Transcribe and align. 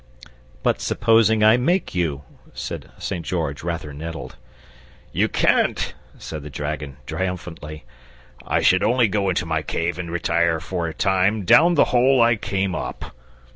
"But 0.63 0.81
supposing 0.81 1.43
I 1.43 1.57
make 1.57 1.93
you?" 1.93 2.23
said 2.55 2.89
St. 2.97 3.23
George, 3.23 3.61
rather 3.61 3.93
nettled. 3.93 4.35
"You 5.13 5.29
can't," 5.29 5.93
said 6.17 6.41
the 6.41 6.49
dragon, 6.49 6.97
triumphantly. 7.05 7.83
"I 8.43 8.61
should 8.61 8.81
only 8.81 9.07
go 9.07 9.29
into 9.29 9.45
my 9.45 9.61
cave 9.61 9.99
and 9.99 10.09
retire 10.09 10.59
for 10.59 10.87
a 10.87 10.93
time 10.95 11.45
down 11.45 11.75
the 11.75 11.85
hole 11.93 12.19
I 12.19 12.35
came 12.35 12.73
up. 12.73 13.15